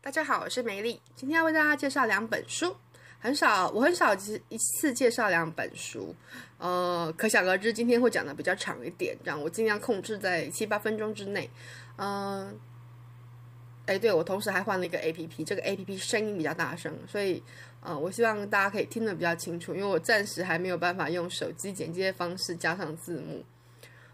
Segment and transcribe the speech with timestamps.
[0.00, 2.76] 大家好，我是梅丽，今天要为大家介绍两本书。
[3.18, 4.14] 很少，我很少
[4.48, 6.14] 一次介绍两本书，
[6.58, 11.50] 呃，可想而知，今天会讲的比较长一点，这样我尽量控制在七八分钟之内。
[11.96, 12.54] 嗯、呃，
[13.86, 17.42] 哎，对，我同时还换了一个 APP，这个 APP 声音比较大声，所以，
[17.80, 23.44] 呃，我希望大家可以听得比较清楚，因为我暂时还没有办法用手机剪接方式加上字幕。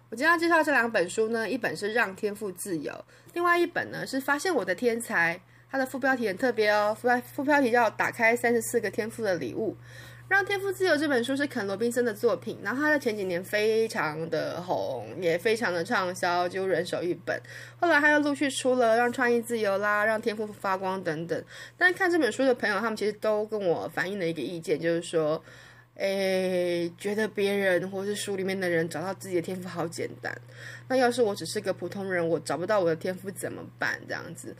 [0.08, 2.92] 我今天要介绍这两本书呢，一本是《让天赋自由》，
[3.34, 5.36] 另外一本呢是《发现我的天才》。
[5.72, 9.74] 它的副标题很特别哦，副标副标题叫“打开三十四个天赋的礼物”。
[10.34, 17.40] 《让天赋自由》这本书是肯罗宾森的作品，然后他在前几年非常的红，也非常的畅销，就人手一本。
[17.80, 21.42] 后来他又陆续出了《让创意自由》啦，《让天赋发光》等等。
[21.78, 25.42] 但是看这本书的朋友，他们其实都跟我反映了一个意见，就是说，
[25.96, 30.34] 诶，觉得别人或是书里面的人找到自己的天赋好简单。
[30.88, 33.98] 那要是我只是个普通人，我找不到我的天赋怎么办？
[34.06, 34.54] 这样子。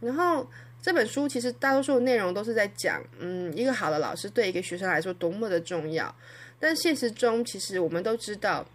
[0.00, 0.48] 然后
[0.80, 6.14] 这本书其实大多数的内容都是在讲，嗯，一个好的老师对一个学生来说多么的重要。
[6.60, 8.66] 但现实中，其实我们都知道，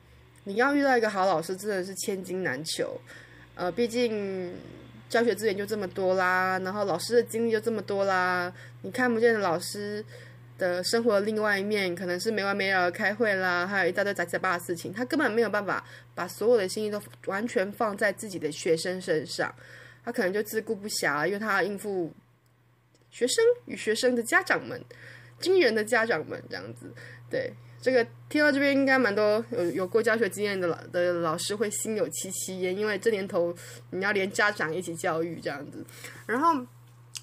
[0.43, 2.99] 你要遇到一个好老师真的是千金难求。
[3.55, 4.53] 呃，毕竟
[5.09, 10.03] 教学资源就这么多啦，然后老师的精力就这么多啦，你看不见的老师
[10.57, 15.83] 的生活的另外一面，可能是没完没了的开会啦，还有一大堆杂七杂八的事情，他根本没有办法
[16.15, 19.53] 把所有的心意都完全放在自己的学生身上。
[20.03, 22.11] 他可能就自顾不暇，因为他要应付
[23.09, 24.83] 学生与学生的家长们，
[25.39, 26.91] 惊人的家长们这样子。
[27.29, 33.55] 对，这个听到这边应该蛮多有有过教学经验的老的老师会心有戚戚焉，因为这年头
[33.91, 35.85] 你要连家长一起教育这样子。
[36.25, 36.53] 然后《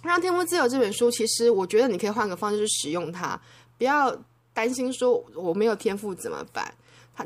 [0.02, 3.40] 让天赋自由》这本书，其实我觉得你可以换个方式去使用它，
[3.76, 6.72] 不要担心说我没有天赋怎么办。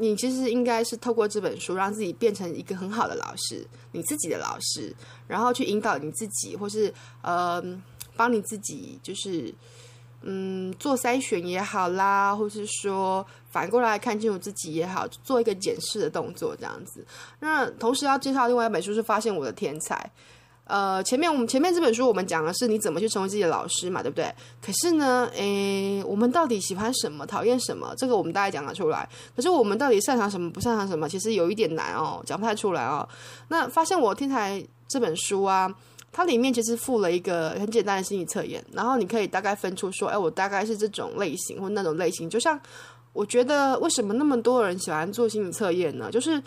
[0.00, 4.94] 你其实应该是透过这本书，让自己变成一个很好的老师，你自己的老师，
[5.26, 6.92] 然后去引导你自己，或是
[7.22, 7.62] 呃，
[8.16, 9.54] 帮你自己，就是
[10.22, 17.06] 嗯，做筛选也好啦，或是说反过来看清楚自己也好，做一个检视的动作，这样子。
[17.40, 19.96] 那同时要介绍另外一本书是《发现我的天才》。
[20.66, 24.34] 呃，前面我们前面这本书我们讲的是你怎么去成为自己的老师嘛，对不对？
[24.62, 27.94] 可是呢，诶，我们到底喜欢什么，讨厌什么？
[27.98, 29.06] 这个我们大概讲得出来。
[29.36, 31.06] 可是我们到底擅长什么，不擅长什么？
[31.06, 33.06] 其实有一点难哦，讲不太出来哦。
[33.48, 35.70] 那发现我天才这本书啊，
[36.10, 42.30] 它里面其实附了一个很简单的心理测验，然后你可以大概分出说，哎，我大概是这种类型或那种类型。
[42.30, 42.58] 就像
[43.12, 46.10] 我觉得为什么那么多人喜欢做心理测验呢？
[46.10, 46.42] 就是。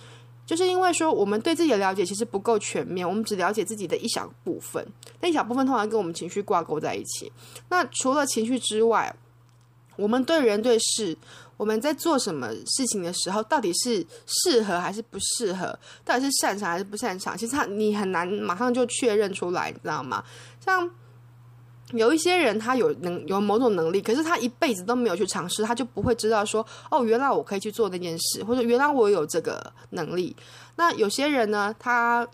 [0.48, 4.84] 就是因为说我们对自己的了解其实不够全面，我们只了解自己的一小部分，
[5.20, 7.30] 那一小部分通常跟我们情绪挂钩在一起。
[7.68, 9.14] 那除了情绪之外，
[9.98, 11.18] 我们对人对事，
[11.58, 20.24] 我们在做什么事情的时候，到底是适合还是不适合，到底是擅长还是不擅长，其实他你很难马上就确认出来，你知道吗？
[20.64, 20.90] 像。
[21.94, 30.36] 有一些人，他有能有某种能力，可是他一辈子都没有去尝试，他就不会知道说，哦，原来我可以去做那件事，或者原来我有这个能力。
[30.76, 32.28] 那有些人呢，他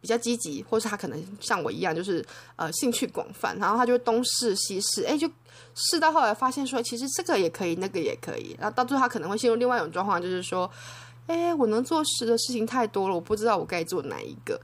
[0.00, 2.24] 比较积极，或是他可能像我一样，就是
[2.56, 5.30] 呃兴趣广泛，然后他就东试西试，诶，就
[5.74, 10.70] 试到后来发现说，其实这个也可以，那个也可以，然后到最后他可能会陷入另外一种状况，就是说，
[11.26, 14.58] 诶，我能做事的事情太多了，我不知道我该做哪一个。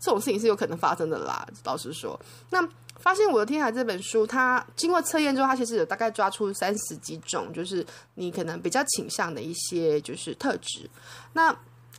[0.00, 2.18] 这种事情是有可能发生的啦，老实说，
[2.50, 2.68] 那。
[3.00, 7.84] 发现我的天才这本书，它经过测验之后，它其实有大概抓出三十几种，就是
[8.14, 10.88] 你可能比较倾向的一些就是特质。
[11.32, 11.56] 那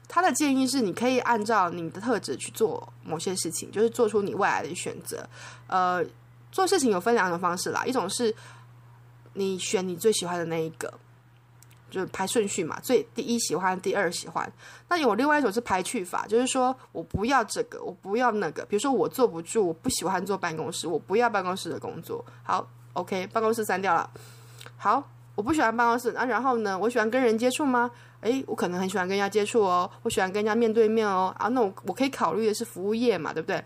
[0.07, 5.27] 他的建议是，你可以按照你的特质去做某些事情，就是做出你未来的选择。
[5.67, 6.05] 呃，
[6.51, 8.35] 做事情有分两种方式啦，一种是
[9.33, 10.93] 你选你最喜欢的那一个。
[11.91, 14.51] 就是排顺序嘛，最第一喜欢，第二喜欢。
[14.87, 18.65] 那有另外一种是排序法，就是说我不要这个，我不要那个。
[18.65, 22.25] 比如说我坐不住，我不喜欢坐办公室，我不要办公室的工作。
[22.41, 24.09] 好，OK，办公室删掉了。
[24.77, 25.03] 好，
[25.35, 26.13] 我不喜欢办公室。
[26.13, 26.79] 那、啊、然后呢？
[26.79, 27.91] 我喜欢跟人接触吗？
[28.21, 31.35] 诶，我可能很喜欢跟人家接触哦，我喜欢跟人家面对面哦。
[31.37, 33.63] 啊，那我我可以考虑的是服务业嘛，对不对？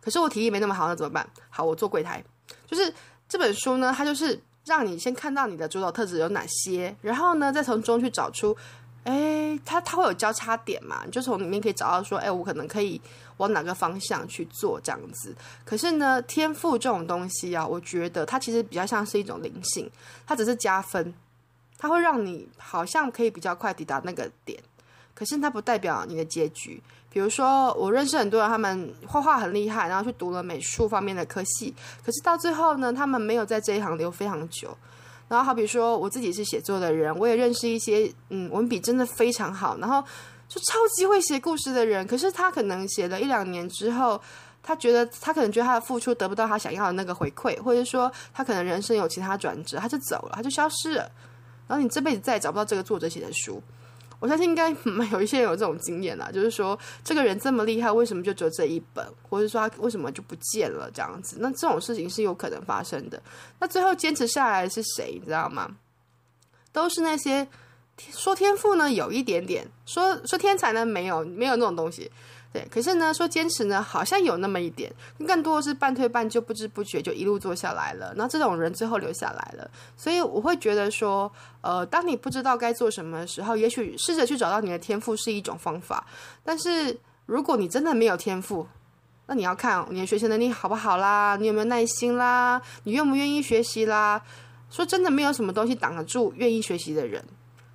[0.00, 1.28] 可是我体力没那么好，那怎么办？
[1.50, 2.24] 好，我做柜台。
[2.66, 2.92] 就是
[3.28, 4.40] 这本书呢，它就是。
[4.64, 8.56] 让你先看到你的主导特质有哪些，然后呢，再从中去找出，
[9.04, 11.02] 哎，它它会有交叉点嘛？
[11.04, 13.00] 你就从里面可以找到说，哎，我可能可以
[13.38, 15.34] 往哪个方向去做这样子。
[15.64, 19.90] 可是呢，天赋这种东西啊，我觉得它其实比较像是一种灵性，
[20.26, 21.12] 它只是加分，
[21.78, 24.62] 它会让你好像可以比较快抵达那个点。
[25.14, 26.82] 可是它不代表你的结局。
[27.12, 31.74] 比如说，我认识很多人，他们画画很厉害，然后去读了美术方面的科系。
[32.04, 34.76] 可是到最后呢，他们没有在这一行留非常久。
[35.28, 40.00] 然后好比说，我自己是写作的人，我也认识一些，嗯，文笔真的非常好，然后
[40.48, 42.06] 就超级会写故事的人。
[42.06, 44.20] 可是他可能写了一两年之后，
[44.62, 51.10] 他觉得他可能觉得他的付出得不到他想要的那个回馈，或者说他可能人生有其他转折，他就走了，他就消失了。
[51.66, 53.62] 然后你这辈子再也找不到这个作者写的书。
[54.20, 54.70] 我相信应该
[55.10, 61.38] 有一些人有这种经验啦，就是说这个人这么厉害，为什么就只有这一本，或者说他为什么就不见了这样子？
[61.40, 63.20] 那这种事情是有可能发生的。
[63.58, 65.18] 那最后坚持下来是谁？
[65.18, 65.74] 你知道吗？
[66.72, 67.48] 都是那些
[68.12, 72.10] 说天赋呢有一点点，说说天才呢没有没有那种东西。
[72.52, 74.92] 对，可是呢，说坚持呢，好像有那么一点，
[75.24, 78.12] 更多的是半推半就，不知不觉就一路做下来了。
[78.16, 81.30] 那这种人最后留下来了，所以我会觉得说，
[81.60, 86.04] 呃，当你不知道该做什么的时候，也许试着去找到你的天赋是一种方法。
[86.42, 88.66] 但是如果你真的没有天赋，
[89.26, 94.20] 那你要看你的学习能力好不好啦，你有没有耐心啦，你愿不愿意学习啦。
[94.68, 97.24] 说真的，没有什么东西挡得住愿意学习的人。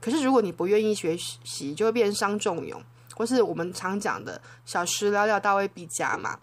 [0.01, 2.83] 可是如果你不愿意学习，就会变伤仲永。
[3.15, 6.37] 或是我们常讲的小时了了，大未必佳嘛。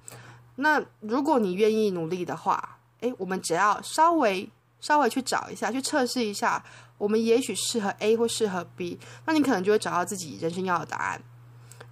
[0.56, 4.48] 那如果你愿意努力的话，诶，我们只要稍微
[4.80, 6.62] 稍微去找一下，去测试一下，
[6.98, 11.22] 我们也许适合 A 或适合 B，那你可能就会找到自己人生要的答案。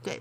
[0.02, 0.20] 对，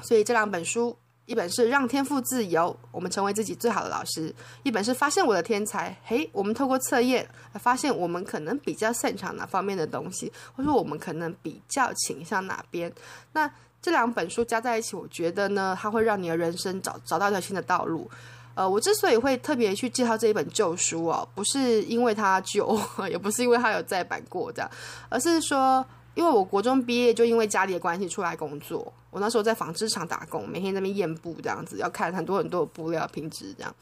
[0.00, 0.96] 所以这两本书，
[1.26, 4.32] 一本是让天赋自由，我们成为自己最好的老师；
[4.62, 12.92] 一本是发现我的天才，嘿，我们透过测验发现我们可能比较擅长哪方面的东西，或者说我们可能比较倾向哪边。
[13.32, 13.50] 那
[13.82, 18.10] 这两本书加在一起，我觉得呢，它会让你的人生找找到一条新的道路。
[18.54, 22.80] 呃，我之所以会特别去介绍这一本旧书哦，不是因为它旧，
[23.10, 24.70] 也不是因为它有再版过这样，
[25.10, 25.84] 而是说，
[26.16, 33.72] 因为我国中毕业就因为家里的关系出来工作，我那时候在纺织厂打工，每天在那边验布这样子，要看很多很多的布料品质这样，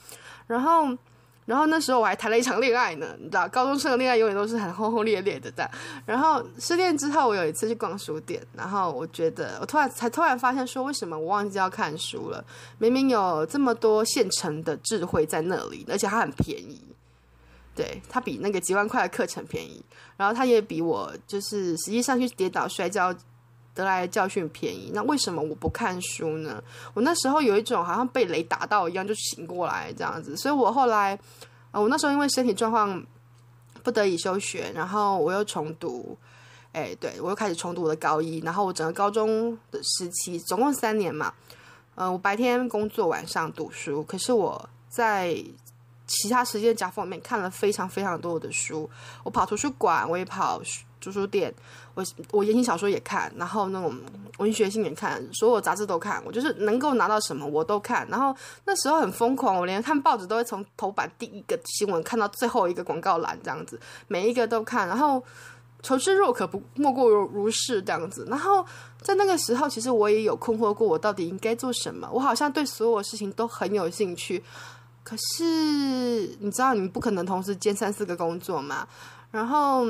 [0.46, 0.94] 然后。
[1.46, 5.70] 然后那时候我还谈了一场恋爱呢，你知道，高中生的恋爱永远都是很轰轰烈烈的这样。
[6.06, 12.42] 然后失恋之后，我有一次去逛书店，然后我觉得我突然才突然发现说，为什么我忘记要看书了？
[12.78, 16.80] 明明有这么多现成的智慧在那里，而且它很便宜，
[17.74, 19.84] 对，它比那个几万块的课程便宜，
[20.16, 23.12] 然后它也比我就是实际上去跌倒摔跤
[23.74, 26.62] 得来的教训便宜，那为什么我不看书呢？
[26.94, 30.36] 我那时候有一种好像被雷打到一样，就醒过来这样子。
[30.36, 31.18] 所以我后来，
[31.72, 33.04] 呃，我那时候因为身体状况
[33.82, 36.16] 不得已休学，然后我又重读，
[36.70, 38.38] 哎，对，我又开始重读我的高一。
[38.44, 41.34] 然后我整个高中的时期总共三年嘛，
[41.96, 44.04] 呃，我白天工作，晚上读书。
[44.04, 45.36] 可是我在
[46.06, 48.88] 其他时间夹缝里面看了非常非常多的书，
[49.22, 50.60] 我跑图书馆，我也跑
[51.00, 51.52] 图书店。
[51.94, 53.94] 我我言情小说也看，然后那种
[54.38, 56.20] 文学性也看，所有杂志都看。
[56.26, 58.04] 我就是能够拿到什么我都看。
[58.08, 58.34] 然后
[58.64, 63.78] 那时候很疯狂，我连看报纸都会从头版第一个新闻看到最后一个广告栏这样子，
[64.08, 64.88] 每一个都看。
[64.88, 65.22] 然后
[65.82, 68.26] 求知若渴，不莫过如是这样子。
[68.28, 68.66] 然后
[69.00, 72.10] 在那个时候，其实我也有困惑过，我到底应该做什么？
[72.12, 74.42] 我好像对所有事情都很有兴趣，
[75.04, 75.44] 可是
[76.40, 78.88] 你知道，你不可能同时兼三四个工作嘛。
[79.30, 79.86] 然后。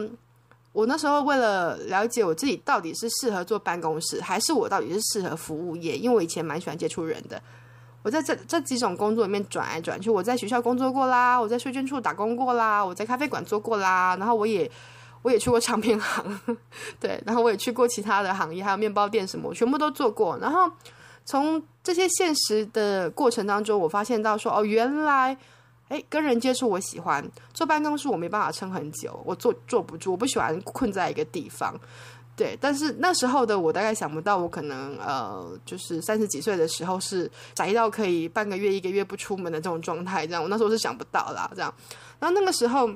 [0.74, 7.40] 我那时候为了了解我自己到底是适合做办公室，还是我到底是适合服务业，因为我以前蛮喜欢接触人的。
[8.02, 14.68] 我在这这几种工作里面转来转去，我在学校工作过啦，我在税捐处打工过啦，我在咖啡馆做过啦，然后我也
[15.22, 16.40] 我也去过唱片行，
[16.98, 20.36] 对，然后我也去过其他的行业，还有面包店什么，我全部都做过。
[20.38, 20.68] 然后
[21.24, 25.36] 从这些现实的过程当中，我发现到说，哦，原来。
[25.88, 31.78] 哎，跟人接触我喜欢，坐办公室我没办法撑很久，我坐坐不住，我不喜欢困在一个地方。
[32.34, 41.72] 对，但是那时候的我大概想不到，我可能呃，就是三十几岁的时候是宅到可以半个月、一个月不出门的这种状态，这样我那时候是想不到啦，这样。
[42.18, 42.90] 然后那个时候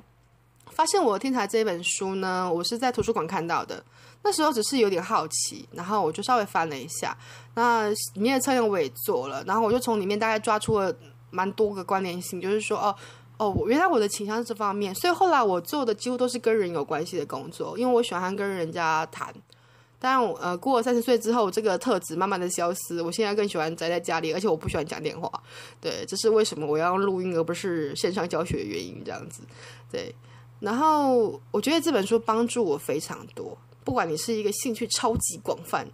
[0.72, 3.84] 发现我的天才这本书呢，我是在图书馆看到的，
[4.22, 7.16] 那时候只是有点好奇，然后我就稍微翻了一下，
[7.54, 10.94] 那里面的测验我也做了，然后我就从里面大概抓出了。
[11.30, 12.96] 蛮多个关联性，就是说，哦，
[13.36, 19.30] 哦，原来我的倾向是这方面，所以后来我做的几乎都是跟人有关系的工作，因为我喜欢跟人家谈。
[19.98, 25.30] 但呃，过了三十岁之后，这个特质慢慢的消失，我现在更喜欢宅在家里，而且我不喜欢讲电话。
[25.82, 29.42] 对，这是为什么我要录音而不是线上教学的原因，这样子。
[29.92, 30.14] 对，
[30.60, 35.86] 然后我觉得这本书帮助我非常多，不管你是一个兴趣超级广泛。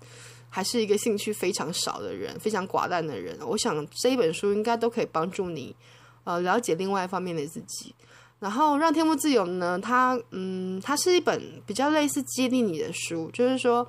[0.54, 3.36] 还是一个兴趣非常少的人，非常寡淡的人。
[3.44, 5.74] 我想这一本书应该都可以帮助你，
[6.22, 7.92] 呃，了解另外一方面的自己。
[8.38, 13.84] 然后让天赋自由呢，它，嗯，它是一本比较类似激励你的书，就是说，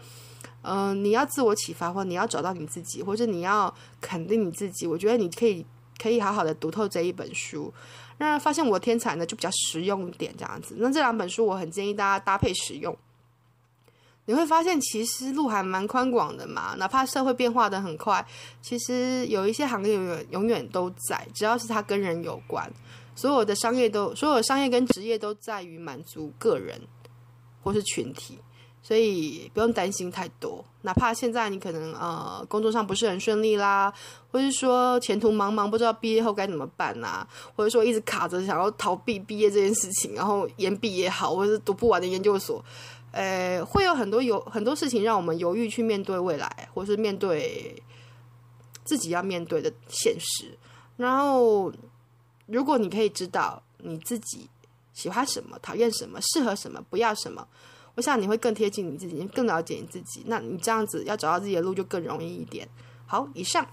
[0.63, 4.87] 嗯、你要自我启发，或你要找到你自己，或者你要肯定你自己。
[4.87, 5.63] 我觉得你可以
[6.01, 7.73] 可以好好的读透这一本书。
[8.17, 10.75] 那发现我天才呢，就比较实用一点这样子。
[10.79, 12.95] 那这两本书我很建议大家搭配使用。
[14.27, 16.75] 你会发现其实路还蛮宽广的嘛。
[16.79, 18.25] 哪怕社会变化的很快，
[18.61, 22.67] 其实有一些行业永远永远都在，只要是它跟人有关，
[23.15, 26.81] 所有的商业都，所有商业跟职业都在于满足个人
[27.61, 28.39] 或是群体。
[28.87, 33.91] 所以不用担心太多，哪怕现在你可能呃工作上不是很顺利啦，
[34.31, 42.63] 或是说前途茫茫，不知道毕业后该怎么办呐、或者说一直卡着想要逃避毕业这件事情，然后延毕也好，或者是读不完的研究所，
[43.11, 47.81] 呃，会有很多有很多事情让我们犹豫去面对未来，或是面对
[48.83, 50.55] 自己要面对的现实。
[50.95, 51.73] 然后，
[52.45, 54.47] 如果你可以知道你自己
[54.93, 57.47] 喜欢什么、讨厌什么、适合什么、不要什么。
[57.95, 60.23] 我想你会更贴近你自己，更了解你自己。
[60.27, 62.67] 那你这样子要找到自己的路就更容易一点。
[63.05, 63.65] 好，以上。